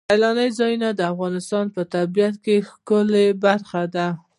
سیلانی 0.09 0.49
ځایونه 0.59 0.89
د 0.93 1.01
افغانستان 1.13 1.65
د 1.75 1.77
طبیعت 1.93 2.35
د 2.45 2.47
ښکلا 2.69 3.25
برخه 3.45 3.83
ده. 3.95 4.07